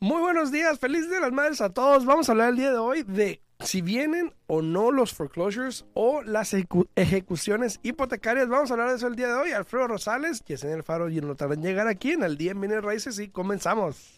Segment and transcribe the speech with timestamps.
[0.00, 2.06] Muy buenos días, feliz de las madres a todos.
[2.06, 6.22] Vamos a hablar el día de hoy de si vienen o no los foreclosures o
[6.22, 6.54] las
[6.96, 8.48] ejecuciones hipotecarias.
[8.48, 9.50] Vamos a hablar de eso el día de hoy.
[9.50, 10.42] Alfredo Rosales,
[10.72, 14.14] el Faro y en llegar aquí en el día en Raíces y comenzamos.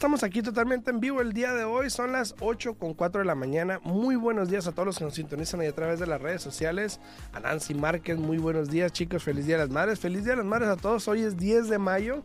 [0.00, 3.26] Estamos aquí totalmente en vivo el día de hoy, son las 8 con 4 de
[3.26, 3.80] la mañana.
[3.82, 6.40] Muy buenos días a todos los que nos sintonizan ahí a través de las redes
[6.40, 7.00] sociales.
[7.34, 10.38] A Nancy Márquez, muy buenos días chicos, feliz día de las madres, feliz día de
[10.38, 11.06] las madres a todos.
[11.06, 12.22] Hoy es 10 de mayo,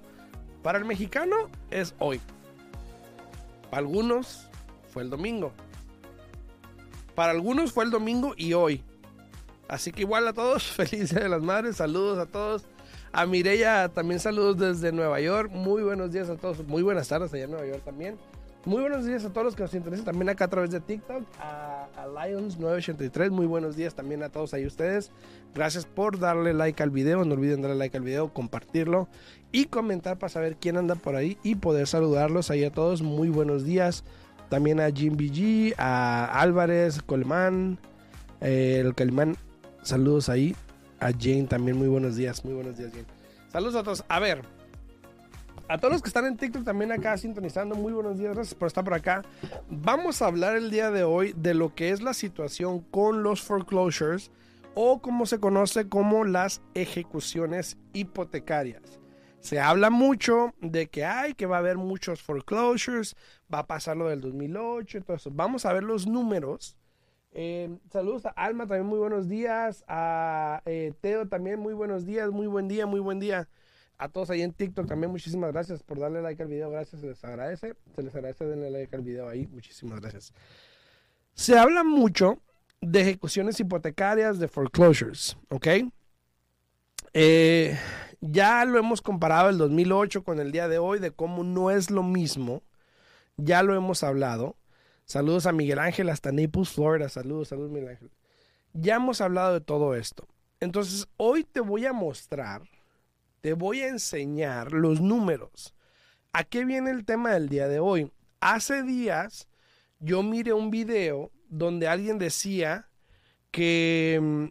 [0.63, 1.35] para el mexicano
[1.69, 2.21] es hoy.
[3.69, 4.47] Para algunos
[4.94, 5.52] fue el domingo.
[7.13, 8.85] Para algunos fue el domingo y hoy.
[9.67, 12.66] Así que igual a todos, feliz día de las madres, saludos a todos.
[13.16, 15.49] A Mireya también saludos desde Nueva York.
[15.49, 16.67] Muy buenos días a todos.
[16.67, 18.17] Muy buenas tardes allá en Nueva York también.
[18.66, 21.23] Muy buenos días a todos los que nos interesan también acá a través de TikTok.
[21.39, 23.30] A, Lions983.
[23.30, 25.11] Muy buenos días también a todos ahí ustedes.
[25.53, 27.23] Gracias por darle like al video.
[27.23, 29.07] No olviden darle like al video, compartirlo
[29.53, 33.02] y comentar para saber quién anda por ahí y poder saludarlos ahí a todos.
[33.02, 34.03] Muy buenos días.
[34.50, 37.79] También a Jim BG, a Álvarez, Coleman,
[38.41, 39.38] eh, el Coleman.
[39.83, 40.53] Saludos ahí
[40.99, 41.77] a Jane también.
[41.77, 43.05] Muy buenos días, muy buenos días, Jane.
[43.51, 44.03] Saludos a todos.
[44.07, 44.41] A ver,
[45.67, 48.67] a todos los que están en TikTok también acá sintonizando, muy buenos días, gracias por
[48.67, 49.23] estar por acá.
[49.69, 53.41] Vamos a hablar el día de hoy de lo que es la situación con los
[53.41, 54.31] foreclosures
[54.75, 58.99] o como se conoce como las ejecuciones hipotecarias.
[59.39, 63.16] Se habla mucho de que hay, que va a haber muchos foreclosures,
[63.51, 66.77] va a pasar lo del 2008, entonces vamos a ver los números
[67.38, 69.84] eh, saludos a Alma, también muy buenos días.
[69.88, 73.50] A eh, Teo también muy buenos días, muy buen día, muy buen día.
[73.97, 77.07] A todos ahí en TikTok también muchísimas gracias por darle like al video, gracias, se
[77.07, 77.75] les agradece.
[77.94, 80.34] Se les agradece darle like al video ahí, muchísimas gracias.
[81.34, 82.40] Se habla mucho
[82.79, 85.67] de ejecuciones hipotecarias, de foreclosures, ¿ok?
[87.13, 87.78] Eh,
[88.22, 91.91] ya lo hemos comparado el 2008 con el día de hoy, de cómo no es
[91.91, 92.63] lo mismo.
[93.38, 94.56] Ya lo hemos hablado.
[95.05, 97.09] Saludos a Miguel Ángel hasta Naples, Florida.
[97.09, 98.11] Saludos, saludos Miguel Ángel.
[98.73, 100.27] Ya hemos hablado de todo esto.
[100.59, 102.63] Entonces, hoy te voy a mostrar,
[103.41, 105.75] te voy a enseñar los números.
[106.33, 108.11] ¿A qué viene el tema del día de hoy?
[108.39, 109.47] Hace días
[109.99, 112.89] yo miré un video donde alguien decía
[113.51, 114.45] que mm,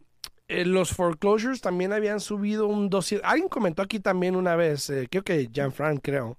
[0.48, 3.28] eh, los foreclosures también habían subido un 200.
[3.28, 6.38] Alguien comentó aquí también una vez, eh, creo que Jean Frank creo,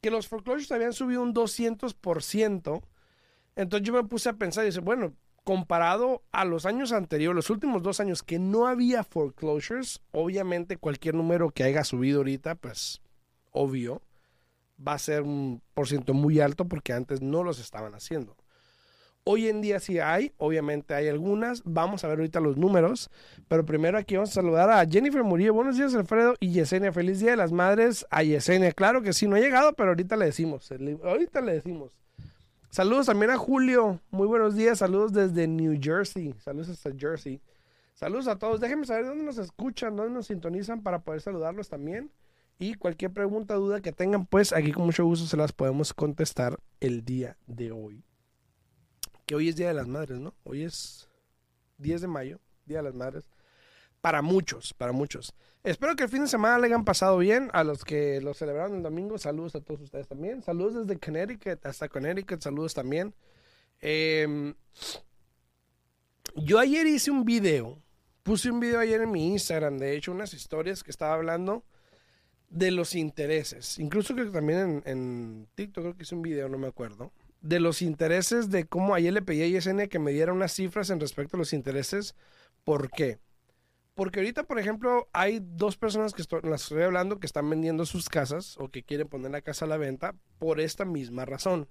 [0.00, 2.82] que los foreclosures habían subido un 200%
[3.58, 7.50] entonces yo me puse a pensar y dije, bueno, comparado a los años anteriores, los
[7.50, 13.02] últimos dos años que no había foreclosures, obviamente cualquier número que haya subido ahorita, pues
[13.50, 14.00] obvio,
[14.86, 18.36] va a ser un por ciento muy alto porque antes no los estaban haciendo.
[19.24, 21.62] Hoy en día sí hay, obviamente hay algunas.
[21.64, 23.10] Vamos a ver ahorita los números.
[23.46, 25.52] Pero primero aquí vamos a saludar a Jennifer Murillo.
[25.52, 26.34] Buenos días, Alfredo.
[26.40, 26.92] Y Yesenia.
[26.92, 28.72] Feliz Día de las Madres a Yesenia.
[28.72, 30.72] Claro que sí, no ha llegado, pero ahorita le decimos.
[31.02, 31.90] Ahorita le decimos.
[32.70, 33.98] Saludos también a Julio.
[34.10, 34.78] Muy buenos días.
[34.78, 36.34] Saludos desde New Jersey.
[36.38, 37.40] Saludos hasta Jersey.
[37.94, 38.60] Saludos a todos.
[38.60, 42.10] Déjenme saber dónde nos escuchan, dónde nos sintonizan para poder saludarlos también.
[42.58, 46.58] Y cualquier pregunta, duda que tengan, pues aquí con mucho gusto se las podemos contestar
[46.80, 48.04] el día de hoy.
[49.26, 50.34] Que hoy es Día de las Madres, ¿no?
[50.44, 51.08] Hoy es
[51.78, 53.28] 10 de mayo, Día de las Madres.
[54.00, 55.34] Para muchos, para muchos.
[55.64, 57.50] Espero que el fin de semana le hayan pasado bien.
[57.52, 60.42] A los que lo celebraron el domingo, saludos a todos ustedes también.
[60.42, 63.14] Saludos desde Connecticut hasta Connecticut, saludos también.
[63.80, 64.54] Em,
[66.36, 67.82] yo ayer hice un video,
[68.22, 71.64] puse un video ayer en mi Instagram, de hecho, unas historias que estaba hablando
[72.50, 73.78] de los intereses.
[73.78, 77.12] Incluso que también en, TikTok creo que hice un video, no me acuerdo.
[77.40, 80.90] De los intereses, de cómo ayer le pedí a Yesenia que me diera unas cifras
[80.90, 82.14] en respecto a los intereses.
[82.64, 83.18] ¿Por qué?
[83.98, 88.08] Porque ahorita, por ejemplo, hay dos personas que las estoy hablando que están vendiendo sus
[88.08, 91.68] casas o que quieren poner la casa a la venta por esta misma razón.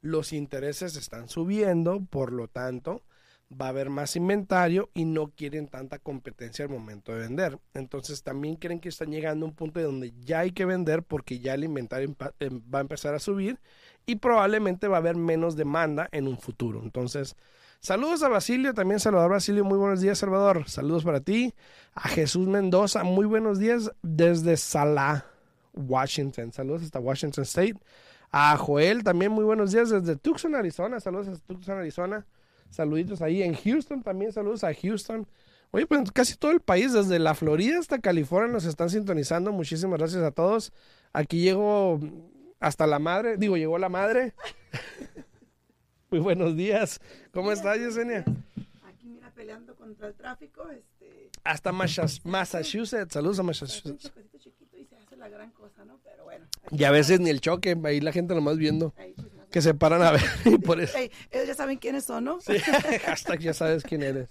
[0.00, 3.04] Los intereses están subiendo, por lo tanto,
[3.52, 7.58] va a haber más inventario y no quieren tanta competencia al momento de vender.
[7.74, 11.40] Entonces también creen que están llegando a un punto donde ya hay que vender porque
[11.40, 13.60] ya el inventario em, va a empezar a subir
[14.06, 16.80] y probablemente va a haber menos demanda en un futuro.
[16.82, 17.36] Entonces,
[17.80, 21.54] Saludos a Basilio, también Salvador Basilio, muy buenos días Salvador, saludos para ti.
[21.94, 25.24] A Jesús Mendoza, muy buenos días desde Salah,
[25.72, 27.76] Washington, saludos hasta Washington State.
[28.30, 31.00] A Joel también, muy buenos días desde Tucson, Arizona.
[31.00, 32.26] Saludos a Tucson, Arizona.
[32.68, 34.30] Saluditos ahí en Houston también.
[34.30, 35.26] Saludos a Houston.
[35.72, 39.52] Oye, pues casi todo el país, desde la Florida hasta California, nos están sintonizando.
[39.52, 40.72] Muchísimas gracias a todos.
[41.12, 41.98] Aquí llego
[42.60, 43.36] hasta la madre.
[43.36, 44.34] Digo, llegó la madre.
[46.10, 47.00] muy buenos días.
[47.32, 48.24] ¿Cómo estás, Yesenia?
[48.84, 50.68] Aquí, mira, peleando contra el tráfico.
[50.70, 51.30] Este...
[51.44, 53.12] Hasta Massachusetts.
[53.12, 54.12] Saludos a Massachusetts.
[54.38, 55.98] chiquito y se hace la gran cosa, ¿no?
[56.02, 56.46] Pero bueno.
[56.70, 58.90] Y a veces ni el choque, ahí la gente nomás viendo.
[58.90, 59.14] Pues.
[59.52, 60.22] Que se paran a ver.
[60.44, 60.96] y por eso.
[60.98, 62.40] Ellos ya saben quiénes son, ¿no?
[62.40, 62.58] Sí,
[63.04, 64.28] hashtag ya sabes quién eres.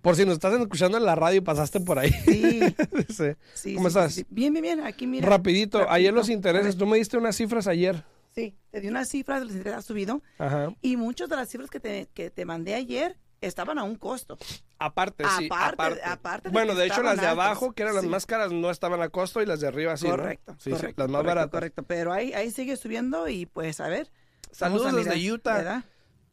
[0.00, 2.10] Por si nos estás escuchando en la radio y pasaste por ahí.
[2.10, 2.60] Sí.
[3.08, 3.24] Sí.
[3.54, 4.24] Sí, ¿Cómo sí, estás?
[4.30, 4.80] Bien, bien, bien.
[4.80, 5.28] Aquí, mira.
[5.28, 6.48] Rapidito, ayer los Rapidito.
[6.48, 8.02] intereses, tú me diste unas cifras ayer.
[8.34, 10.22] Sí, te di unas cifras, los intereses han subido.
[10.38, 10.74] Ajá.
[10.80, 14.36] Y muchas de las cifras que te, que te mandé ayer estaban a un costo.
[14.78, 16.48] Aparte, sí, Aparte- aparte.
[16.48, 18.08] de bueno, de hecho las de altas, abajo, que eran las sí.
[18.10, 20.16] más caras, no estaban a costo y las de arriba sí, ¿no?
[20.16, 21.02] correcto, Sí, sí, correcto.
[21.02, 21.50] las más correcto, baratas.
[21.52, 24.10] Correcto, pero ahí, ahí sigue subiendo y pues a ver.
[24.50, 25.54] Saludos a desde Utah.
[25.58, 25.84] ¿verdad?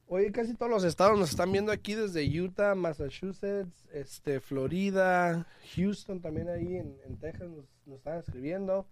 [0.07, 6.19] Oye, casi todos los estados nos están viendo aquí desde Utah, Massachusetts, este, Florida, Houston
[6.21, 8.87] también ahí en, en Texas nos, nos están escribiendo.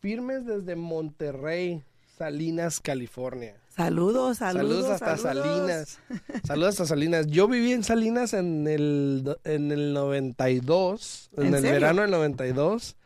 [0.00, 1.84] Firmes desde Monterrey,
[2.16, 3.56] Salinas, California.
[3.68, 4.84] Saludos, saludos.
[4.86, 5.46] Saludos, hasta saludos.
[5.48, 5.98] Salinas.
[6.46, 7.26] Saludos hasta Salinas.
[7.28, 11.72] Yo viví en Salinas en el, en el 92, en, ¿En el serio?
[11.74, 12.96] verano del 92.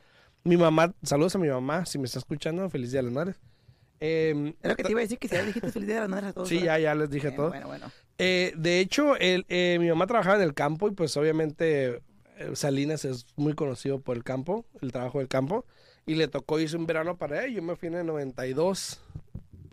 [0.45, 3.37] Mi mamá, saludos a mi mamá, si me está escuchando, feliz día de las madres.
[3.99, 6.01] Em, Es lo que te iba a decir, que si ya dijiste feliz día de
[6.03, 6.49] las madres a todos.
[6.49, 7.49] sí, ya, ya les dije todo.
[7.49, 7.91] Bueno, bueno.
[8.19, 12.03] Eh, de hecho, el, eh, mi mamá trabajaba en el campo y pues obviamente
[12.39, 15.65] eh, Salinas es muy conocido por el campo, el trabajo del campo.
[16.07, 17.57] Y le tocó irse un verano para ella.
[17.57, 19.01] Yo me fui en el 92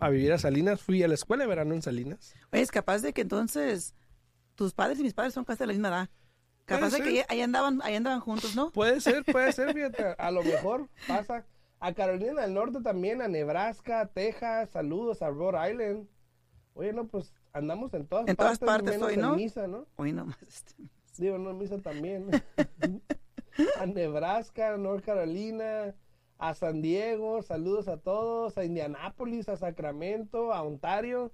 [0.00, 0.82] a vivir a Salinas.
[0.82, 2.34] Fui a la escuela de verano en Salinas.
[2.52, 3.94] Oye, es capaz de que entonces
[4.56, 6.10] tus padres y mis padres son casi de la misma edad.
[6.64, 8.70] Capaz de que ahí andaban, ahí andaban juntos, ¿no?
[8.72, 10.14] Puede ser, puede ser, fíjate.
[10.18, 11.46] A lo mejor pasa.
[11.78, 14.70] A Carolina del Norte también, a Nebraska, Texas.
[14.70, 16.08] Saludos a Rhode Island.
[16.72, 18.94] Oye, no, pues andamos en todas En todas partes.
[18.96, 19.36] partes hoy, en ¿no?
[19.36, 19.86] Misa, ¿no?
[19.96, 20.38] Hoy nomás.
[21.18, 22.28] Digo, no, en Misa también.
[23.78, 25.94] a Nebraska, North Carolina,
[26.38, 31.32] a San Diego, saludos a todos, a Indianápolis, a Sacramento, a Ontario.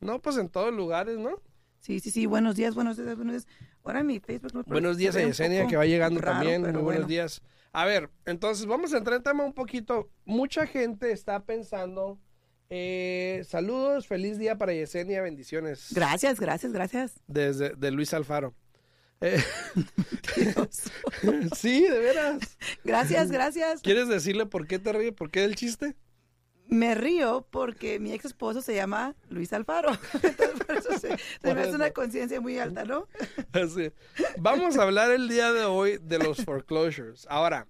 [0.00, 1.40] No, pues en todos lugares, ¿no?
[1.80, 2.26] Sí, sí, sí.
[2.26, 3.46] Buenos días, buenos días, buenos días.
[3.84, 6.62] Ahora mi Facebook no Buenos días a Yesenia que va llegando raro, también.
[6.62, 7.06] Muy buenos bueno.
[7.06, 7.42] días.
[7.72, 10.10] A ver, entonces vamos a entrar en tema un poquito.
[10.24, 12.18] Mucha gente está pensando,
[12.70, 15.92] eh, saludos, feliz día para Yesenia, bendiciones.
[15.92, 17.20] Gracias, gracias, gracias.
[17.26, 18.54] Desde de Luis Alfaro.
[19.20, 19.42] Eh,
[21.56, 22.58] sí, de veras.
[22.84, 23.80] Gracias, gracias.
[23.80, 25.12] ¿Quieres decirle por qué te ríes?
[25.12, 25.96] ¿Por qué del chiste?
[26.68, 29.90] Me río porque mi ex esposo se llama Luis Alfaro.
[30.22, 33.06] Entonces, por eso se, se Por me hace una conciencia muy alta, ¿no?
[33.52, 33.92] Así.
[34.38, 37.26] Vamos a hablar el día de hoy de los foreclosures.
[37.30, 37.68] Ahora,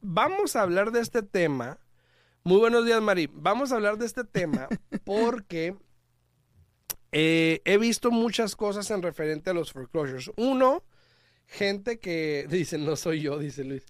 [0.00, 1.78] vamos a hablar de este tema.
[2.42, 3.28] Muy buenos días, Mari.
[3.32, 4.68] Vamos a hablar de este tema
[5.04, 5.76] porque
[7.12, 10.30] eh, he visto muchas cosas en referente a los foreclosures.
[10.36, 10.84] Uno,
[11.46, 13.84] gente que dice, no soy yo, dice Luis.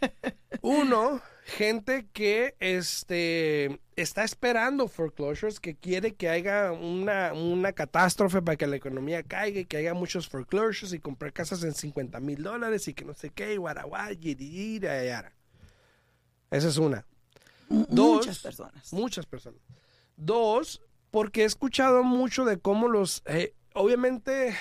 [0.62, 8.56] Uno, gente que este, está esperando foreclosures, que quiere que haya una, una catástrofe para
[8.56, 12.42] que la economía caiga y que haya muchos foreclosures y comprar casas en 50 mil
[12.42, 15.32] dólares y que no sé qué, y yara, yara.
[16.50, 17.06] Esa es una.
[17.68, 18.16] Dos.
[18.16, 18.92] Muchas personas.
[18.92, 19.60] Muchas personas.
[20.16, 20.82] Dos,
[21.16, 23.22] porque he escuchado mucho de cómo los...
[23.24, 24.54] eh, obviamente,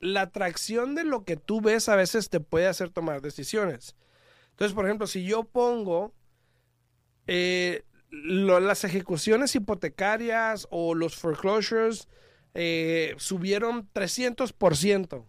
[0.00, 3.94] la atracción de lo que tú ves a veces te puede hacer tomar decisiones.
[4.50, 6.12] Entonces, por ejemplo, si yo pongo
[7.28, 12.08] eh, las ejecuciones hipotecarias o los foreclosures
[12.54, 15.24] eh, subieron 300%,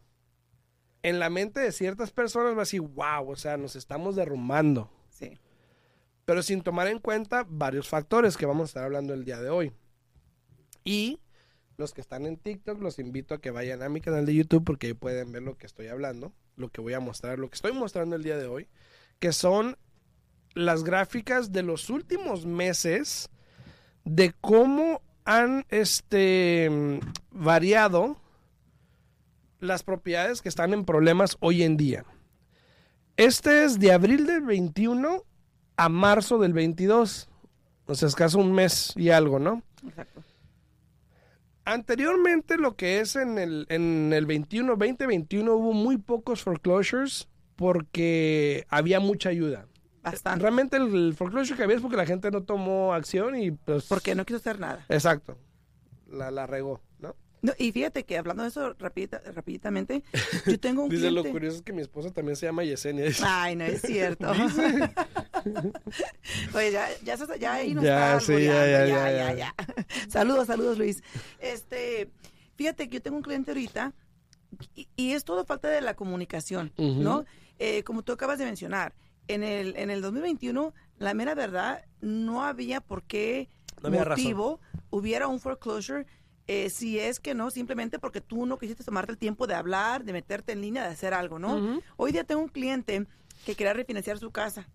[1.04, 4.90] en la mente de ciertas personas va a decir, wow, o sea, nos estamos derrumbando
[5.12, 5.38] Sí.
[6.26, 9.50] Pero sin tomar en cuenta varios factores que vamos a estar hablando el día de
[9.50, 9.72] hoy.
[10.84, 11.20] Y
[11.78, 14.64] los que están en TikTok, los invito a que vayan a mi canal de YouTube
[14.64, 17.56] porque ahí pueden ver lo que estoy hablando, lo que voy a mostrar, lo que
[17.56, 18.68] estoy mostrando el día de hoy,
[19.20, 19.78] que son
[20.54, 23.30] las gráficas de los últimos meses
[24.04, 27.00] de cómo han este,
[27.32, 28.18] variado
[29.60, 32.06] las propiedades que están en problemas hoy en día.
[33.18, 35.24] Este es de abril del 21
[35.78, 37.28] a marzo del 22.
[37.88, 39.64] O sea, es casi un mes y algo, ¿no?
[39.88, 40.24] Exacto.
[41.66, 48.66] Anteriormente, lo que es en el, en el 21, 2021, hubo muy pocos foreclosures porque
[48.70, 49.68] había mucha ayuda.
[50.02, 50.42] Bastante.
[50.42, 53.86] Realmente el, el foreclosure que había es porque la gente no tomó acción y pues...
[53.86, 54.84] Porque no quiso hacer nada.
[54.90, 55.38] Exacto.
[56.10, 57.16] La, la regó, ¿no?
[57.44, 60.04] No, y fíjate que hablando de eso rapidita, rapiditamente,
[60.48, 61.32] yo tengo un Dice, lo cliente.
[61.32, 63.12] curioso es que mi esposa también se llama Yesenia.
[63.24, 64.32] Ay, no es cierto.
[66.56, 69.56] Oye, ya, ya, ya ahí nos Ya, está sí, ya, ya, ya.
[70.10, 71.04] Saludos, saludos, Luis.
[71.40, 72.10] Este,
[72.56, 73.94] fíjate que yo tengo un cliente ahorita
[74.76, 76.74] y, y es todo falta de la comunicación.
[76.78, 77.26] ¿no?
[77.60, 78.94] Eh, como tú acabas de mencionar,
[79.28, 83.50] en el, en el 2021, la mera verdad, no había por qué
[83.82, 84.24] No había razón.
[84.24, 86.06] motivo hubiera un foreclosure
[86.48, 90.04] eh, si es que no, simplemente porque tú no quisiste tomarte el tiempo de hablar,
[90.04, 91.80] de meterte en línea, de hacer algo, ¿no?
[91.98, 93.06] Hoy día tengo un cliente
[93.46, 94.68] que quería refinanciar su casa.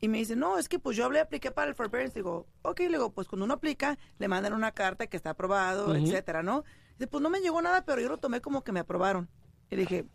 [0.00, 2.14] Y me dice, no, es que pues yo hablé, apliqué para el forbearance.
[2.14, 5.94] Digo, ok, le digo, pues cuando uno aplica, le mandan una carta que está aprobado,
[5.94, 6.64] etcétera, ¿no?
[6.92, 9.28] Dice, pues no me llegó nada, pero yo lo tomé como que me aprobaron.
[9.70, 10.06] Y le dije,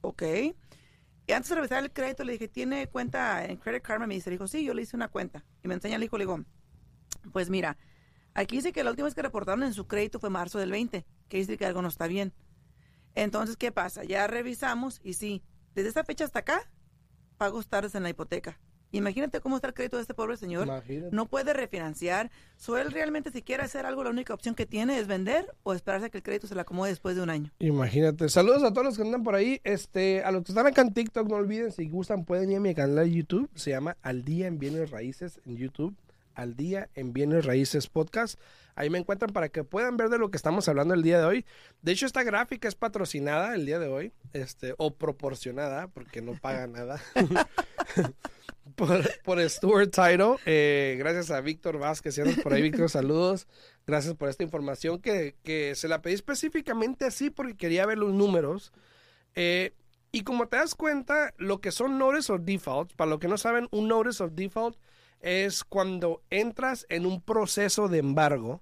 [0.00, 0.22] ok.
[1.26, 4.08] Y antes de revisar el crédito, le dije, ¿tiene cuenta en Credit Karma?
[4.08, 5.44] Me dice, le dijo, sí, yo le hice una cuenta.
[5.62, 6.44] Y me enseña el hijo, le digo,
[7.32, 7.78] pues mira,
[8.34, 11.06] aquí dice que la última vez que reportaron en su crédito fue marzo del 20,
[11.28, 12.32] que dice que algo no está bien.
[13.14, 14.02] Entonces, ¿qué pasa?
[14.02, 16.70] Ya revisamos y sí, desde esa fecha hasta acá,
[17.36, 18.58] pagos tardes en la hipoteca.
[18.92, 20.66] Imagínate cómo está el crédito de este pobre señor.
[20.66, 21.14] Imagínate.
[21.14, 22.30] No puede refinanciar.
[22.56, 25.72] So, él realmente si quiere hacer algo, la única opción que tiene es vender o
[25.72, 27.50] esperarse a que el crédito se le acomode después de un año.
[27.58, 28.28] Imagínate.
[28.28, 29.60] Saludos a todos los que andan por ahí.
[29.64, 32.60] Este, a los que están acá en TikTok, no olviden, si gustan, pueden ir a
[32.60, 33.48] mi canal de YouTube.
[33.54, 35.94] Se llama Al Día en Bienes Raíces en YouTube.
[36.34, 38.38] Al Día en Bienes Raíces Podcast.
[38.74, 41.24] Ahí me encuentran para que puedan ver de lo que estamos hablando el día de
[41.24, 41.44] hoy.
[41.82, 46.34] De hecho, esta gráfica es patrocinada el día de hoy, este, o proporcionada, porque no
[46.34, 47.02] paga nada.
[48.76, 50.36] por, por Stuart Title.
[50.46, 53.46] Eh, gracias a Víctor Vázquez, si por ahí, Víctor, saludos.
[53.86, 58.12] Gracias por esta información que, que se la pedí específicamente así porque quería ver los
[58.12, 58.72] números.
[59.34, 59.74] Eh,
[60.12, 63.38] y como te das cuenta, lo que son notice of default, para los que no
[63.38, 64.76] saben, un notice of default
[65.22, 68.60] es cuando entras en un proceso de embargo.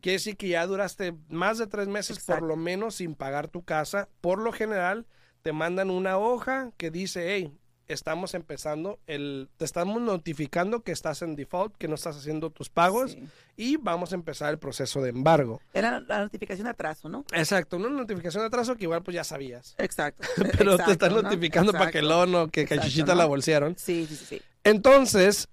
[0.00, 3.62] Quiere decir que ya duraste más de tres meses por lo menos sin pagar tu
[3.64, 4.08] casa.
[4.20, 5.06] Por lo general,
[5.42, 7.56] te mandan una hoja que dice, hey,
[7.88, 12.68] estamos empezando, el, te estamos notificando que estás en default, que no estás haciendo tus
[12.70, 13.28] pagos Sí.
[13.56, 15.60] y vamos a empezar el proceso de embargo.
[15.74, 17.24] Era la notificación de atraso, ¿no?
[17.32, 19.74] Exacto, una notificación de atraso que igual pues ya sabías.
[19.78, 20.26] Exacto.
[20.58, 21.22] Pero te están ¿no?
[21.22, 22.26] notificando para que el Exacto.
[22.26, 22.66] no, que
[23.14, 23.14] ¿no?
[23.14, 23.74] la bolsearon.
[23.78, 24.42] Sí, sí, sí.
[24.64, 25.48] Entonces,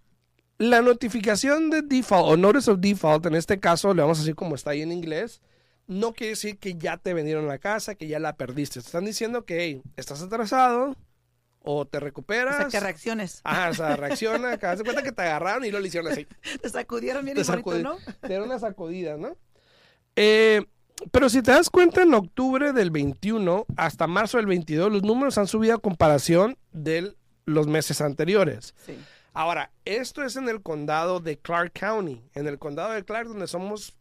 [0.59, 4.35] la notificación de default o notice of default, en este caso le vamos a decir
[4.35, 5.41] como está ahí en inglés,
[5.87, 8.79] no quiere decir que ya te vendieron la casa, que ya la perdiste.
[8.81, 10.95] Te están diciendo que hey, estás atrasado
[11.61, 12.57] o te O recuperas.
[12.57, 13.41] sea, que reacciones.
[13.43, 16.27] Ajá, o sea, reacciona, de cuenta que te agarraron y lo hicieron así.
[16.61, 17.97] Te sacudieron bien Te bonito, sacudi- ¿no?
[18.21, 19.35] Te dieron una sacudida, ¿no?
[20.15, 20.63] Eh,
[21.11, 25.37] pero si te das cuenta, en octubre del 21 hasta marzo del 22, los números
[25.37, 28.73] han subido a comparación de los meses anteriores.
[28.85, 28.97] Sí.
[29.39, 32.21] Ahora, esto es en el condado de Clark County.
[32.33, 33.95] En el condado de Clark, donde somos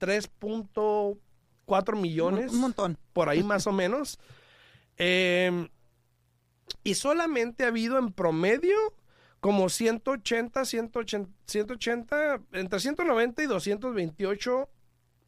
[0.00, 2.98] 3.4 millones, Un montón.
[3.14, 4.18] por ahí más o menos.
[4.98, 5.70] Eh,
[6.84, 8.76] y solamente ha habido en promedio
[9.40, 14.68] como 180, 180, 180, entre 190 y 228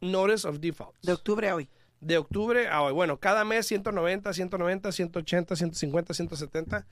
[0.01, 0.95] notice of default.
[1.01, 1.67] De octubre a hoy.
[2.01, 2.93] De octubre a hoy.
[2.93, 6.85] Bueno, cada mes 190, 190, 180, 150, 170.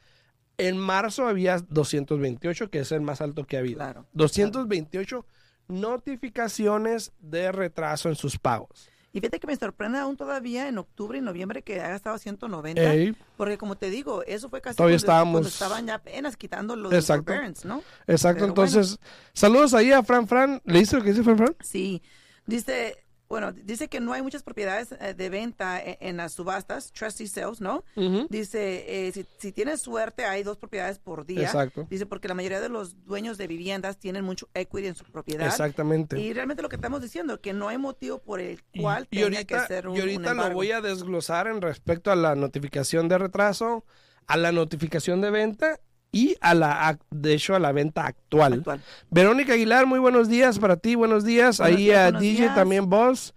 [0.58, 3.78] En marzo había 228, que es el más alto que ha habido.
[3.78, 4.06] Claro.
[4.14, 5.26] 228
[5.68, 8.90] notificaciones de retraso en sus pagos.
[9.14, 12.94] Y fíjate que me sorprende aún todavía en octubre y noviembre que haya estado 190.
[12.94, 16.38] Ey, Porque como te digo, eso fue casi Todavía cuando, estábamos- cuando estaban ya apenas
[16.38, 17.24] quitando los Exacto.
[17.26, 17.82] forbearance, ¿no?
[18.06, 19.00] exacto, Pero entonces,
[19.34, 20.62] saludos ahí a Fran Fran.
[20.66, 21.56] ¿Leíste lo que dice Fran Fran?
[21.62, 22.02] Sí,
[22.46, 26.92] dice, bueno, dice que no hay muchas propiedades eh, de venta en, en las subastas,
[26.92, 27.84] trustee sales, ¿no?
[28.30, 31.44] Dice, eh, si, si tienes suerte, hay dos propiedades por día.
[31.44, 31.88] Exacto.
[31.90, 35.48] Dice, porque la mayoría de los dueños de viviendas tienen mucho equity en su propiedad.
[35.48, 36.20] Exactamente.
[36.20, 39.38] Y realmente lo que estamos diciendo, que no hay motivo por el cual y tenga
[39.38, 42.36] ahorita, que ser un, y ahorita un lo voy a desglosar en respecto a la
[42.36, 43.86] notificación de retraso,
[44.26, 45.80] a la notificación de venta
[46.18, 48.54] y a la, de hecho, a la venta actual.
[48.54, 48.82] actual.
[49.10, 51.60] Verónica Aguilar, muy buenos días para ti, buenos días.
[51.60, 52.56] Buenos Ahí días, a buenos DJ días.
[52.56, 53.34] también vos.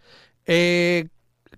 [0.46, 1.08] Eh,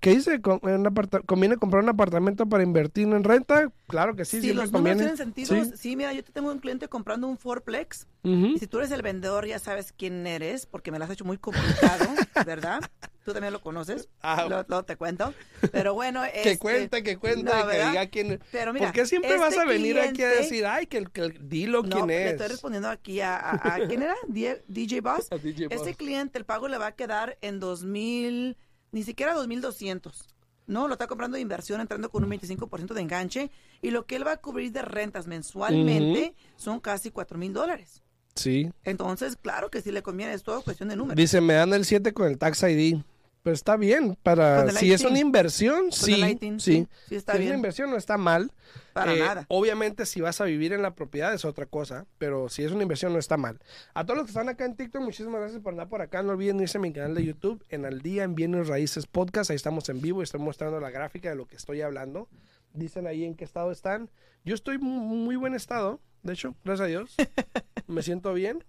[0.02, 0.40] ¿Qué dice?
[0.42, 3.70] ¿Con- un aparta- ¿Conviene comprar un apartamento para invertir en renta?
[3.86, 5.00] Claro que sí, si siempre los números conviene.
[5.00, 5.72] tienen sentido, Sí.
[5.76, 5.96] sí.
[5.96, 9.46] mira, yo te tengo un cliente comprando un fourplex y si tú eres el vendedor
[9.46, 12.04] ya sabes quién eres porque me lo has hecho muy complicado,
[12.46, 12.80] ¿verdad?
[13.24, 14.46] Tú también lo conoces, Ah.
[14.48, 15.32] luego, luego te cuento.
[15.70, 19.06] Pero bueno, Que este, cuente, que cuente, no, que diga quién Pero mira, ¿Por qué
[19.06, 22.06] siempre este vas a venir aquí a decir, ay, que, el- que dilo No, quién
[22.08, 22.32] le es?
[22.32, 24.16] estoy respondiendo aquí a, a- a- ¿quién era?
[24.26, 25.30] DJ Boss.
[25.30, 25.96] A DJ Este Boss.
[25.96, 28.56] cliente, el pago le va a quedar en 2000,
[28.92, 30.28] ni siquiera 2200.
[30.66, 33.50] No, lo está comprando de inversión, entrando con un 25% de enganche.
[33.80, 38.02] Y lo que él va a cubrir de rentas mensualmente son casi 4 mil dólares.
[38.34, 38.70] Sí.
[38.84, 41.16] Entonces, claro que sí le conviene, es todo cuestión de números.
[41.16, 43.00] Dice, me dan el 7 con el Tax ID.
[43.42, 46.82] Pues está bien, para si es una inversión, sí, Lighting, sí.
[46.82, 47.50] sí, sí está si es bien.
[47.50, 48.52] una inversión no está mal.
[48.92, 49.46] Para Eh, nada.
[49.48, 52.82] Obviamente si vas a vivir en la propiedad es otra cosa, pero si es una
[52.82, 53.58] inversión no está mal.
[53.94, 56.22] A todos los que están acá en TikTok, muchísimas gracias por andar por acá.
[56.22, 59.50] No olviden irse a mi canal de YouTube en Al Día en Bienes Raíces Podcast.
[59.50, 62.28] Ahí estamos en vivo y estoy mostrando la gráfica de lo que estoy hablando.
[62.74, 64.08] Dicen ahí en qué estado están.
[64.44, 67.14] Yo estoy en muy buen estado, de hecho, gracias a Dios.
[67.88, 68.62] Me siento bien.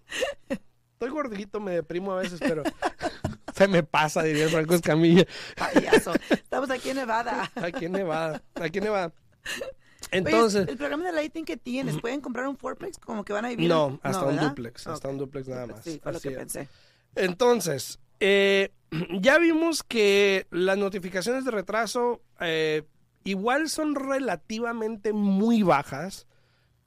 [0.48, 2.62] Estoy gordito, me deprimo a veces, pero
[3.54, 5.26] se me pasa, diría Franco Escamilla.
[5.56, 6.12] Payaso.
[6.30, 7.50] Estamos aquí en Nevada.
[7.54, 9.12] Aquí en Nevada, aquí en Nevada.
[9.44, 13.44] Oye, Entonces, el programa de lighting que tienes, ¿pueden comprar un fourplex como que van
[13.44, 13.68] a vivir?
[13.68, 15.84] no, hasta un duplex, hasta un duplex nada más.
[15.84, 16.36] Sí, fue lo que es.
[16.36, 16.68] pensé.
[17.14, 18.70] Entonces, eh,
[19.20, 22.82] ya vimos que las notificaciones de retraso eh,
[23.24, 26.26] igual son relativamente muy bajas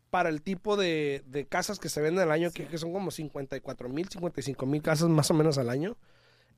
[0.10, 3.12] para el tipo de, de casas que se venden al año, que, que son como
[3.12, 5.98] 54 mil, 55 mil casas más o menos al año.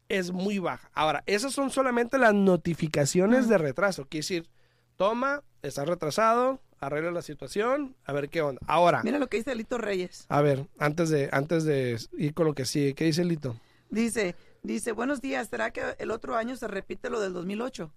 [0.10, 0.90] Es muy baja.
[0.94, 4.06] Ahora, esas son solamente las notificaciones de retraso.
[4.08, 4.50] Quiere decir,
[4.96, 8.60] toma, está retrasado, arregla la situación, a ver qué onda.
[8.68, 10.26] Ahora, Mira lo que dice Lito Reyes.
[10.30, 13.56] a ver, antes de, antes de ir con lo que sigue, ¿qué dice Lito?
[13.90, 17.92] Dice, dice, buenos días, ¿será que el otro año se repite lo del 2008?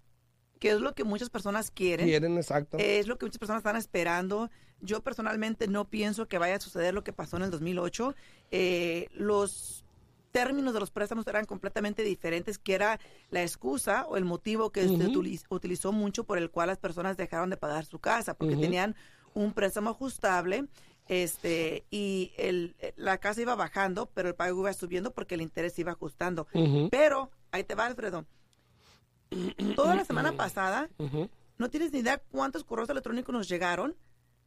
[0.58, 2.06] Que es lo que muchas personas quieren.
[2.06, 2.76] Quieren, exacto.
[2.78, 4.48] Es lo que muchas personas están esperando.
[4.80, 8.14] Yo personalmente no pienso que vaya a suceder lo que pasó en el 2008.
[8.52, 9.81] Eh, los
[10.32, 12.98] términos de los préstamos eran completamente diferentes, que era
[13.30, 17.50] la excusa o el motivo que se utilizó mucho por el cual las personas dejaron
[17.50, 18.96] de pagar su casa, porque tenían
[19.34, 20.66] un préstamo ajustable
[21.08, 25.78] este y el, la casa iba bajando, pero el pago iba subiendo porque el interés
[25.78, 26.46] iba ajustando.
[26.90, 28.24] Pero, ahí te va, Alfredo.
[29.76, 30.90] Toda la semana pasada
[31.58, 33.94] no tienes ni idea cuántos correos electrónicos nos llegaron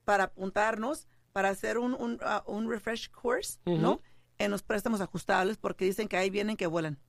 [0.03, 4.01] para apuntarnos, para hacer un, un, ah, un refresh course, ¿no?
[4.37, 6.99] En los préstamos ajustables, porque dicen que ahí vienen que vuelan.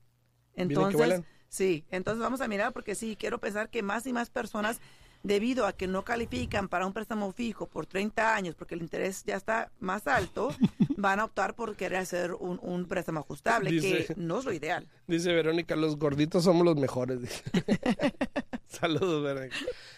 [0.54, 1.26] Vienen que Entonces, vuelan.
[1.48, 4.80] sí, entonces vamos a mirar, porque sí, quiero pensar que más y más personas,
[5.22, 9.24] debido a que no califican para un préstamo fijo por 30 años, porque el interés
[9.24, 10.48] ya está más alto,
[10.96, 14.52] van a optar por querer hacer un, un préstamo ajustable, Dice- que no es lo
[14.52, 14.86] ideal.
[15.08, 17.42] Dice Verónica, los gorditos somos los mejores.
[18.66, 19.56] Saludos, Verónica.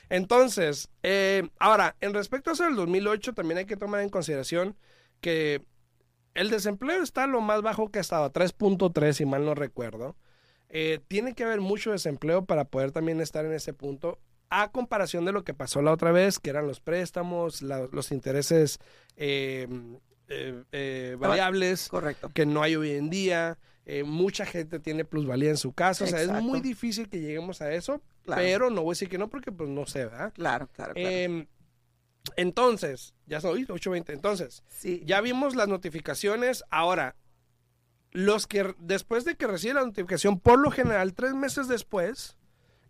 [0.09, 4.77] Entonces, eh, ahora, en respecto a eso del 2008, también hay que tomar en consideración
[5.21, 5.63] que
[6.39, 10.17] el desempleo está lo más bajo que ha estado, 3.3, si mal no recuerdo.
[10.71, 14.19] Eh, tiene que haber mucho desempleo para poder también estar en ese punto,
[14.51, 18.13] a comparación de lo que pasó la otra vez, que eran los préstamos, la- los
[18.13, 18.79] intereses
[19.17, 19.67] eh,
[20.29, 22.31] eh, eh, variables Correcto.
[22.35, 23.59] que no hay hoy en día.
[23.87, 26.05] Eh, mucha gente tiene plusvalía en su casa.
[26.05, 28.43] O sea, es muy difícil que lleguemos a eso, Claro.
[28.43, 30.33] pero no voy a decir que no porque pues no sé, ¿verdad?
[30.35, 31.09] Claro, claro, claro.
[32.37, 34.13] Entonces, ya soy 8.20.
[34.13, 35.03] Entonces, sí.
[35.05, 36.65] ya vimos las notificaciones.
[36.71, 37.17] Ahora,
[38.13, 42.37] los que después de que recibe la notificación, por lo general, tres meses después,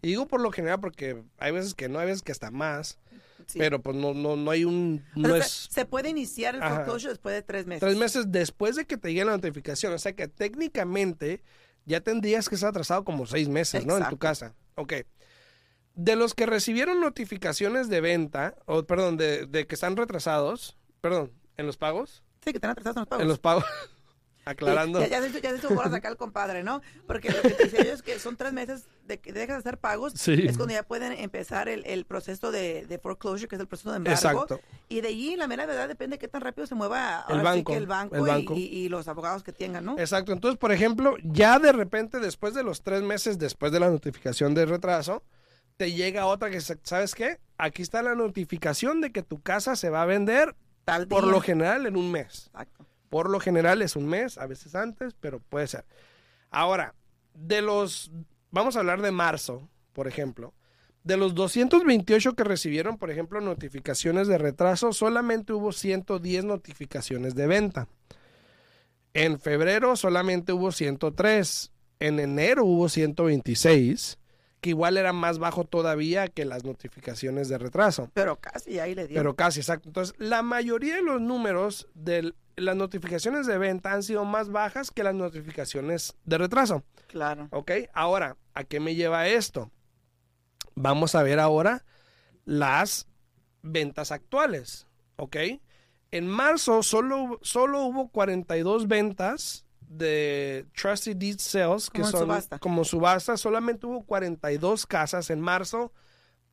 [0.03, 2.98] y digo por lo general porque hay veces que no, hay veces que hasta más,
[3.46, 3.59] sí.
[3.59, 5.05] pero pues no, no, no hay un...
[5.14, 7.81] No Pero es, se, puede iniciar el foreclosure después de tres meses.
[7.81, 9.92] Tres meses después de que te llegue la notificación.
[9.92, 11.42] O sea que técnicamente
[11.85, 13.96] ya tendrías que estar atrasado como seis meses, ¿no?
[13.96, 14.55] En tu casa.
[14.77, 14.94] Ok.
[16.01, 21.33] De los que recibieron notificaciones de venta, o perdón, de, de que están retrasados, perdón,
[21.57, 23.23] en los pagos, Sí, que están atrasados en los pagos.
[23.23, 23.65] en los pagos,
[24.39, 25.01] Sí, aclarando.
[25.01, 26.81] Ya, ya, hizo- ya se hizo bolas acá el compadre, ¿no?
[27.09, 29.69] Porque lo que te decía yo es que son tres meses de que dejas de
[29.69, 30.13] hacer pagos.
[30.15, 30.47] Sí.
[30.47, 33.91] Es cuando ya pueden empezar el, el proceso de, de foreclosure, que es el proceso
[33.91, 34.15] de embargo.
[34.17, 34.61] Exacto.
[34.89, 37.53] Y de ahí, la mera verdad, depende de qué tan rápido se mueva El ahora
[37.53, 38.55] sí banco, que el banco, el y- banco.
[38.55, 39.99] Y, y los abogados que tengan, ¿no?
[39.99, 40.33] Exacto.
[40.33, 44.55] Entonces, por ejemplo, ya de repente, después de los tres meses después de la notificación
[44.55, 45.25] de retraso,
[45.79, 47.38] te llega otra que, ¿sabes qué?
[47.57, 51.33] Aquí está la notificación de que tu casa se va a vender Tal por día.
[51.33, 52.49] lo general en un mes.
[52.49, 52.85] Exacto.
[53.09, 55.85] Por lo general es un mes, a veces antes, pero puede ser.
[56.51, 56.95] Ahora,
[57.33, 58.11] de los,
[58.51, 60.53] vamos a hablar de marzo, por ejemplo.
[61.05, 67.47] De los 228 que recibieron, por ejemplo, notificaciones de retraso, solamente hubo 110 notificaciones de
[67.47, 67.88] venta.
[69.14, 71.71] En febrero solamente hubo 103.
[72.01, 74.19] En enero hubo 126,
[74.61, 78.11] que igual era más bajo todavía que las notificaciones de retraso.
[78.14, 79.16] Pero casi ahí le dio.
[79.16, 79.88] Pero casi, exacto.
[79.88, 84.90] Entonces, la mayoría de los números de las notificaciones de venta han sido más bajas
[84.90, 86.83] que las notificaciones de retraso.
[87.07, 87.49] claro.
[87.51, 87.71] ¿Ok?
[87.92, 89.71] Ahora, ¿a qué me lleva esto?
[90.75, 91.85] Vamos a ver ahora
[92.44, 93.07] las
[93.62, 94.87] ventas actuales.
[95.16, 95.37] ¿Ok?
[96.11, 102.59] En marzo solo, solo hubo 42 ventas de Trusted Deed Sales, que Como son subasta.
[102.59, 103.37] como subasta.
[103.37, 105.92] Solamente hubo 42 casas en marzo,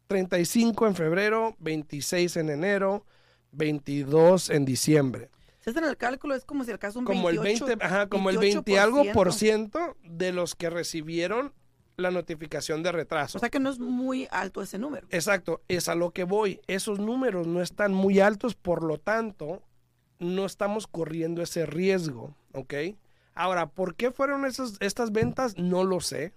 [0.08, 3.06] 35 en febrero, 26 en enero,
[3.52, 5.30] 22 en diciembre.
[5.60, 8.08] Si hacen el cálculo, es como si el caso un Como 28, el 20, ajá,
[8.08, 11.54] como el 20 y algo por ciento de los que recibieron
[11.98, 13.38] la notificación de retraso.
[13.38, 15.08] O sea que no es muy alto ese número.
[15.10, 16.60] Exacto, es a lo que voy.
[16.68, 19.64] Esos números no están muy altos, por lo tanto,
[20.20, 22.74] no estamos corriendo ese riesgo, ¿ok?
[23.36, 25.58] Ahora, ¿por qué fueron esas, estas ventas?
[25.58, 26.34] No lo sé.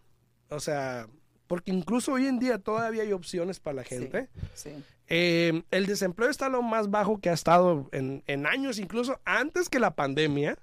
[0.50, 1.08] O sea,
[1.46, 4.28] porque incluso hoy en día todavía hay opciones para la gente.
[4.54, 4.70] Sí.
[5.06, 9.68] Eh, el desempleo está lo más bajo que ha estado en, en años, incluso antes
[9.68, 10.58] que la pandemia.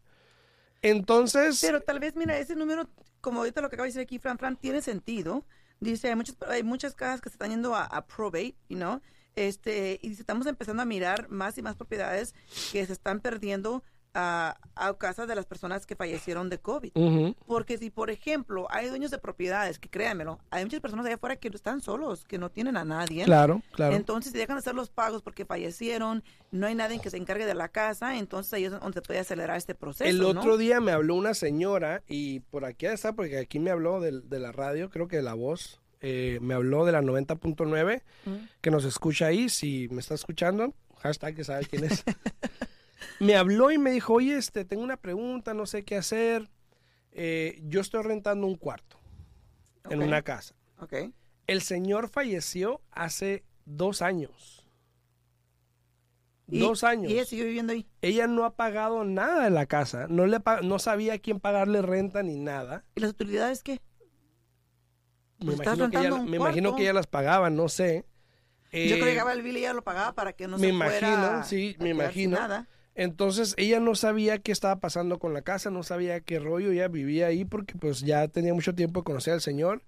[0.82, 2.88] Entonces, Pero tal vez, mira, ese número,
[3.22, 5.44] como ahorita lo que acaba de decir aquí, Fran Fran, tiene sentido.
[5.80, 9.02] Dice, hay muchas, hay muchas casas que se están yendo a, a probate, you know?
[9.36, 12.36] Este, y dice, estamos empezando a mirar más y más propiedades
[12.72, 13.84] que se están perdiendo
[14.16, 16.92] a, a casas de las personas que fallecieron de COVID.
[17.46, 21.36] Porque si, por ejemplo, hay dueños de propiedades, que créanmelo, hay muchas personas allá afuera
[21.36, 23.26] que están solos, que no tienen a nadie.
[23.26, 23.96] claro, claro.
[23.96, 27.46] Entonces, si dejan de hacer los pagos porque fallecieron, no hay nadie que se encargue
[27.46, 30.10] de la casa, entonces ahí es donde puede acelerar este proceso.
[30.10, 30.30] El ¿no?
[30.30, 34.40] otro día me habló una señora y por aquí está, porque aquí me habló de,
[34.40, 38.36] la radio, creo que de la voz, eh, me habló de la 90.9, Mm.
[38.62, 42.04] que nos escucha ahí, si me está escuchando, hashtag que sabe quién es.
[43.20, 46.50] me habló y me dijo, oye, este, tengo una pregunta, no sé qué hacer.
[47.12, 48.98] Eh, yo estoy rentando un cuarto
[49.90, 50.56] en una casa.
[50.80, 50.94] Ok.
[51.48, 54.68] El señor falleció hace dos años.
[56.48, 57.12] Y- dos años.
[57.12, 57.88] Y ella siguió viviendo ahí.
[58.02, 60.08] Ella no ha pagado nada de la casa.
[60.10, 62.84] No, le no sabía a quién pagarle renta ni nada.
[62.96, 63.80] ¿Y las autoridades qué?
[65.40, 68.06] Me, Pues imagino que, ella, me imagino que ella las pagaba, no sé.
[68.72, 70.64] Yo Eh, creo que llegaba el bill y ella lo pagaba para que no me
[70.68, 72.38] se imagino, fuera sí, me imagino.
[72.38, 72.68] Nada.
[72.96, 76.88] Entonces ella no sabía qué estaba pasando con la casa, no sabía qué rollo, ella
[76.88, 79.84] vivía ahí porque pues ya tenía mucho tiempo de conocer al Señor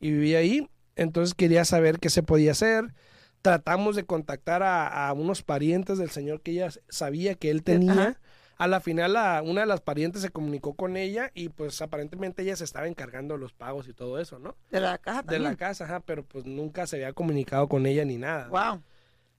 [0.00, 0.68] y vivía ahí.
[0.94, 2.94] Entonces quería saber qué se podía hacer.
[3.42, 7.92] Tratamos de contactar a, a unos parientes del Señor que ella sabía que él tenía.
[7.92, 8.20] Ajá.
[8.58, 12.42] A la final la- una de las parientes se comunicó con ella y pues aparentemente
[12.42, 14.54] ella se estaba encargando de los pagos y todo eso, ¿no?
[14.70, 15.42] De la casa De también.
[15.42, 18.46] la casa, ajá, pero pues nunca se había comunicado con ella ni nada.
[18.48, 18.82] Wow.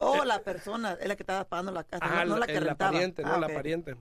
[0.06, 2.54] Oh, la persona es la que estaba pagando la casa, Ajá, no, no la que
[2.54, 2.92] la rentaba.
[2.92, 3.54] pariente, no, Ah, la ok.
[3.54, 3.96] pariente.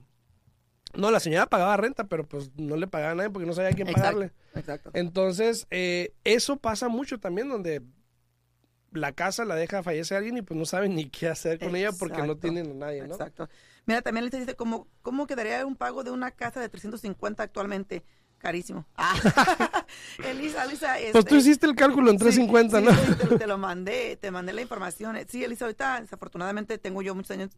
[0.95, 3.71] No, la señora pagaba renta, pero pues no le pagaba a nadie porque no sabía
[3.71, 4.31] a quién Exacto, pagarle.
[4.55, 4.91] Exacto.
[4.93, 7.81] Entonces, eh, eso pasa mucho también donde
[8.91, 11.91] la casa la deja fallecer alguien y pues no saben ni qué hacer con ella
[11.91, 13.15] porque no tienen a nadie, ¿no?
[13.15, 13.49] Exacto.
[13.85, 18.03] Mira, también le dice, ¿cómo, ¿cómo quedaría un pago de una casa de 350 actualmente?
[18.43, 18.85] Carísimo.
[18.97, 19.15] Ah.
[20.25, 20.95] Elisa, Elisa.
[21.13, 22.91] Pues tú este, hiciste el cálculo en sí, 350, sí, ¿no?
[22.91, 25.15] sí, te, te lo mandé, te mandé la información.
[25.29, 27.51] Sí, Elisa, ahorita desafortunadamente tengo yo muchos años.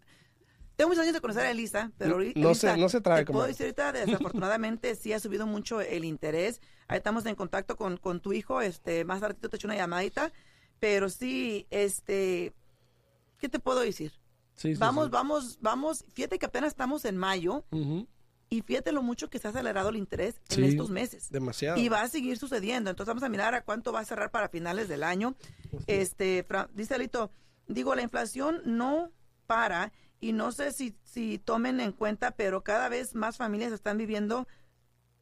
[0.75, 3.21] Tengo muchos años de conocer a Elisa, pero ahorita, no se- Elisa, no se trabe,
[3.21, 3.53] Te puedo comadre.
[3.53, 6.61] decir ahorita, desafortunadamente sí ha subido mucho el interés.
[6.87, 10.31] Ahí estamos en contacto con, con tu hijo, este, más ratito te echo una llamadita,
[10.79, 12.53] pero sí, este,
[13.39, 14.11] ¿qué te puedo decir?
[14.53, 15.11] Sí, sí, vamos, sí.
[15.11, 16.05] vamos, vamos.
[16.13, 18.07] Fíjate que apenas estamos en mayo Ujú,
[18.49, 21.29] y fíjate lo mucho que se ha acelerado el interés en Sí, estos meses.
[21.31, 21.77] Demasiado.
[21.79, 22.89] Y va a seguir sucediendo.
[22.89, 25.35] Entonces vamos a mirar a cuánto va a cerrar para finales del año.
[25.87, 27.31] Este, Fra- dice Alito,
[27.67, 29.11] digo, la inflación no
[29.47, 33.97] para y no sé si, si tomen en cuenta, pero cada vez más familias están
[33.97, 34.47] viviendo,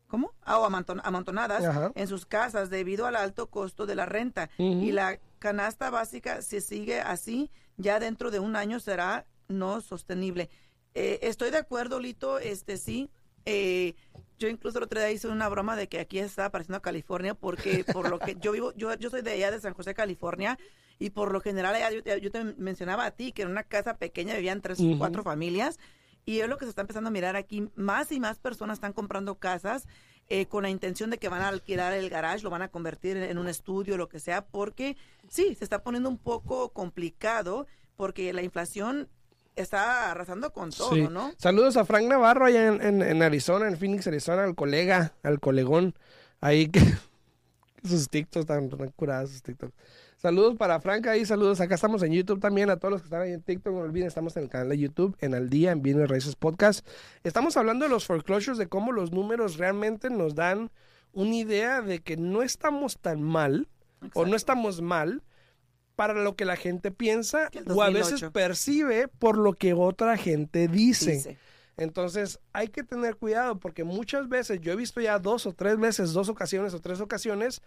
[0.08, 0.34] ¿cómo?
[0.42, 1.92] Ah, o amonton- amontonadas Ajá.
[1.96, 4.50] en sus casas debido al alto costo de la renta.
[4.58, 10.50] Y la canasta básica, si sigue así, ya dentro de un año será no sostenible.
[10.96, 13.10] Eh, estoy de acuerdo, Lito, este sí.
[13.46, 13.96] Eh,
[14.40, 17.84] yo incluso el otro día hice una broma de que aquí estaba apareciendo California porque
[17.84, 20.58] por lo que yo vivo, yo, yo soy de allá de San José, California,
[21.00, 23.64] y por lo general allá yo, te- yo te mencionaba a ti que en una
[23.64, 25.80] casa pequeña vivían tres o cuatro familias,
[26.26, 27.70] y es lo que se está empezando a mirar aquí.
[27.76, 29.88] Más y más personas están comprando casas
[30.30, 33.18] eh, con la intención de que van a alquilar el garage, lo van a convertir
[33.18, 34.96] en, en un estudio, lo que sea, porque
[35.28, 39.10] sí, se está poniendo un poco complicado porque la inflación
[39.56, 41.08] está arrasando con todo, Sí.
[41.10, 41.32] ¿no?
[41.38, 45.39] Saludos a Frank Navarro allá en, en- en Arizona, en Phoenix, Arizona, al colega, al
[45.39, 45.94] colegón.
[46.42, 46.82] Ahí que
[47.84, 49.74] sus TikToks están curados, sus TikToks.
[50.18, 51.60] Saludos para Frank ahí, saludos.
[51.60, 53.74] Acá estamos en YouTube también, a todos los que están ahí en TikTok.
[53.74, 56.88] No olviden, estamos en el canal de YouTube, en Al Día, en Bienes Raíces Podcast.
[57.26, 60.72] Estamos hablando de los foreclosures, de cómo los números realmente nos dan
[61.12, 63.68] una idea de que no estamos tan mal,
[64.13, 65.22] o no estamos mal,
[65.96, 68.32] para lo que la gente piensa, o a veces 2008.
[68.32, 71.12] percibe por lo que otra gente dice.
[71.12, 71.38] Dice.
[71.78, 75.78] Entonces hay que tener cuidado porque muchas veces yo he visto ya dos o tres
[75.80, 77.62] veces, dos ocasiones o tres ocasiones,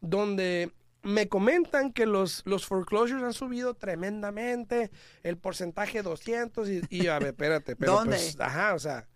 [0.00, 4.90] donde me comentan que los, los foreclosures han subido tremendamente,
[5.22, 8.16] el porcentaje 200 y, y a ver, espérate, pero ¿Dónde?
[8.16, 9.08] pues, ajá, o sea,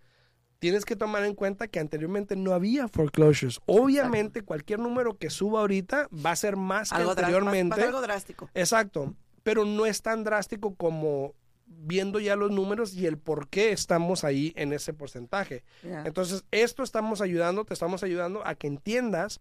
[0.67, 3.61] tienes que tomar en cuenta que anteriormente no había foreclosures.
[3.67, 7.69] Obviamente cualquier número que suba ahorita va a ser más que Algo, anteriormente.
[7.71, 8.51] más- más algo drástico.
[8.53, 11.35] Exacto, pero no es tan drástico como
[11.67, 15.63] viendo ya los números y el por qué estamos ahí en ese porcentaje.
[15.85, 19.41] Entonces, esto estamos ayudando, te estamos ayudando a que entiendas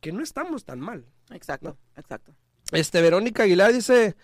[0.00, 1.06] que no estamos tan mal.
[1.30, 2.36] Exacto, exacto.
[2.70, 4.14] Este, Verónica Aguilar dice,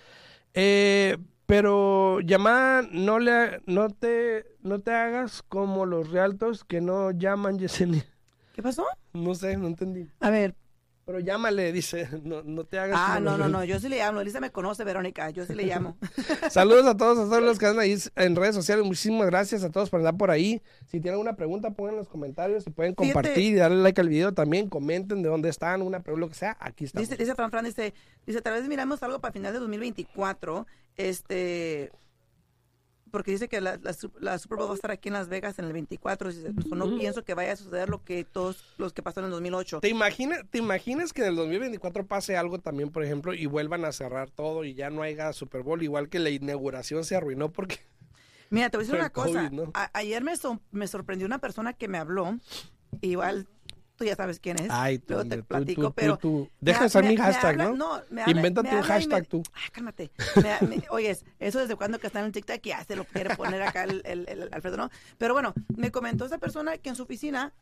[0.54, 1.16] eh,
[1.48, 7.58] pero llamada, no le, no te, no te hagas como los realtos que no llaman
[7.58, 8.04] Yesenia.
[8.52, 8.84] ¿Qué pasó?
[9.14, 10.10] No sé, no entendí.
[10.20, 10.54] A ver.
[11.08, 14.20] Pero llámale, dice, no, no te hagas Ah, no, no, no, yo sí le llamo.
[14.20, 15.96] Elisa me conoce, Verónica, yo sí le llamo.
[16.50, 18.84] Saludos a todos, a todos los que andan ahí en redes sociales.
[18.84, 20.60] Muchísimas gracias a todos por andar por ahí.
[20.84, 22.64] Si tienen alguna pregunta, pongan en los comentarios.
[22.64, 23.14] Si pueden Fíjate.
[23.14, 26.34] compartir y darle like al video también, comenten de dónde están, una pregunta, lo que
[26.34, 26.58] sea.
[26.60, 27.08] Aquí estamos.
[27.08, 27.94] Dice, dice Fran Fran, dice,
[28.26, 30.66] dice, tal vez miramos algo para final de 2024,
[30.98, 31.90] este,
[33.10, 35.28] porque dice que la, la, su- la Super Bowl va a estar aquí en Las
[35.28, 38.64] Vegas en el 24, dice, pues, no pienso que vaya a suceder lo que todos
[38.78, 39.80] los que pasaron en el 2008.
[39.80, 43.84] ¿Te, imaginas, ¿Te imaginas que en el 2024 pase algo también, por ejemplo, y vuelvan
[43.84, 45.82] a cerrar todo y ya no haya Super Bowl?
[45.82, 47.78] Igual que la inauguración se arruinó porque...
[48.50, 49.70] Mira, te voy a decir una cosa, ¿no?
[49.74, 52.38] A- ayer me, so- me sorprendió una persona que me habló,
[53.02, 53.46] igual
[53.98, 56.16] tú ya sabes quién es, Ay, tú, luego te tú, platico, tú, pero...
[56.16, 56.48] tú.
[56.60, 58.00] me Deja ha- de usar me- mi me hashtag, habla- ¿no?
[58.10, 59.42] me habla- Invéntate me un hashtag me- tú.
[59.52, 60.10] Ay, cálmate.
[60.36, 63.34] Me- me- oyes, eso desde cuando que está en el TikTok ya se lo quiere
[63.36, 64.88] poner acá el, el- el Alfredo, ¿no?
[65.18, 67.52] Pero bueno, me comentó esa persona que en su oficina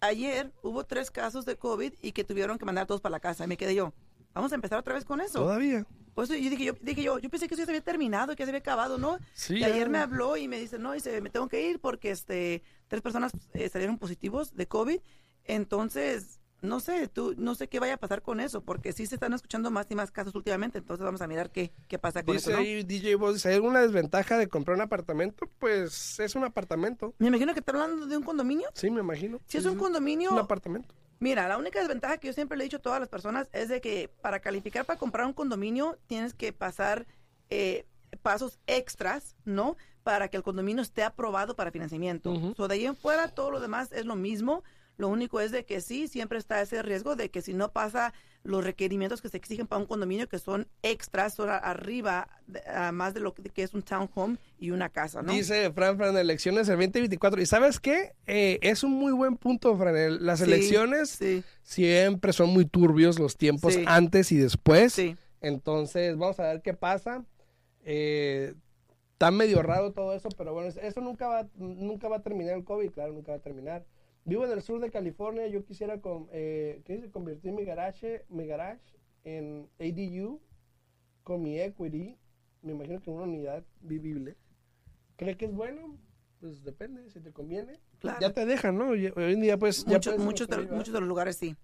[0.00, 3.20] ayer hubo tres casos de COVID y que tuvieron que mandar a todos para la
[3.20, 3.44] casa.
[3.44, 3.92] Y me quedé yo,
[4.34, 5.40] vamos a empezar otra vez con eso.
[5.40, 5.86] Todavía.
[6.14, 8.36] Por eso yo dije, yo, dije yo, yo pensé que eso ya se había terminado,
[8.36, 9.18] que ya se había acabado, ¿no?
[9.32, 12.10] Sí, y ayer me habló y me dice, no, dice, me tengo que ir porque
[12.12, 15.00] este tres personas eh, salieron positivos de COVID.
[15.44, 19.16] Entonces, no sé, tú, no sé qué vaya a pasar con eso, porque sí se
[19.16, 20.78] están escuchando más y más casos últimamente.
[20.78, 22.64] Entonces vamos a mirar qué, qué pasa con Dice eso, ¿no?
[22.64, 25.48] ahí DJ Boss, dice, ¿hay alguna desventaja de comprar un apartamento?
[25.58, 27.14] Pues es un apartamento.
[27.18, 28.68] Me imagino que está hablando de un condominio.
[28.74, 29.40] Sí, me imagino.
[29.46, 30.94] Si es un condominio, un apartamento.
[31.20, 33.68] Mira, la única desventaja que yo siempre le he dicho a todas las personas es
[33.68, 37.06] de que para calificar para comprar un condominio tienes que pasar
[37.50, 37.86] eh,
[38.22, 39.76] pasos extras, ¿no?
[40.02, 42.32] Para que el condominio esté aprobado para financiamiento.
[42.32, 42.54] Ujú.
[42.56, 44.64] So, de ahí en fuera, todo lo demás es lo mismo.
[44.96, 48.12] Lo único es de que sí, siempre está ese riesgo de que si no pasa
[48.44, 52.28] los requerimientos que se exigen para un condominio, que son extras, son arriba,
[52.92, 55.32] más de lo que, es un townhome y una casa, ¿no?
[55.32, 57.40] Dice Fran Fran, elecciones el 2024.
[57.40, 58.14] ¿Y sabes qué?
[58.26, 60.24] Eh, es un muy buen punto, Fran.
[60.24, 63.84] Las Sí, elecciones Sí, siempre son muy turbios los tiempos Sí.
[63.86, 65.00] antes y después.
[65.40, 67.24] Entonces, vamos a ver qué pasa.
[67.82, 68.54] Eh,
[69.12, 72.64] está medio raro todo eso, pero bueno, eso nunca va, nunca va a terminar el
[72.64, 73.84] COVID, claro, nunca va a terminar.
[74.24, 76.82] Vivo en el sur de California, yo quisiera con, eh,
[77.12, 78.80] convertir mi garage, mi garage
[79.22, 80.40] en ADU
[81.22, 82.16] con mi equity,
[82.62, 84.36] me imagino que una unidad vivible.
[85.16, 85.98] ¿Cree que es bueno?
[86.40, 87.80] Pues depende, si te conviene.
[87.98, 88.18] Claro.
[88.20, 88.88] Ya te dejan, ¿no?
[88.88, 89.84] Hoy en día pues...
[89.84, 91.56] ya Muchos, de, muchos de los lugares sí.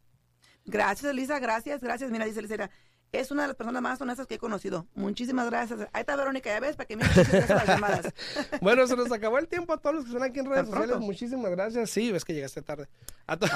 [0.66, 2.10] Gracias, Elisa, gracias, gracias.
[2.10, 2.70] Mira, dice Elisa,
[3.12, 4.86] es una de las personas más honestas que he conocido.
[4.94, 5.80] Muchísimas gracias.
[5.92, 8.06] Ahí está Verónica, ya ves, para que me las llamadas.
[8.60, 10.70] Bueno, se nos acabó el tiempo a todos los que están aquí en redes ¿Tan
[10.70, 10.86] pronto?
[10.88, 11.06] sociales.
[11.06, 11.90] Muchísimas gracias.
[11.90, 12.88] Sí, ves que llegaste tarde.
[13.26, 13.50] A pues,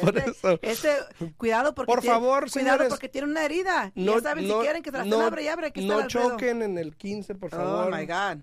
[0.00, 0.58] Por este- eso.
[0.62, 0.88] este,
[1.36, 2.88] cuidado porque Por tiene, favor, cuidado señores.
[2.88, 3.92] porque tiene una herida.
[3.94, 5.72] Y ya saben si quieren que se la no- abre y abre.
[5.76, 7.96] No choquen en el 15, por Oh favor.
[7.96, 8.14] my God.
[8.14, 8.36] A-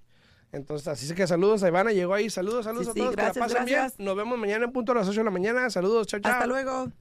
[0.52, 2.30] Entonces, así que saludos a Ivana, llegó ahí.
[2.30, 3.98] Saludos, saludos Sí, a sí, todos, gracias, que la pasen gracias.
[3.98, 4.06] bien.
[4.08, 5.70] Nos vemos mañana en punto a las 8 de la mañana.
[5.70, 6.34] Saludos, chao, chao.
[6.34, 6.92] Hasta luego.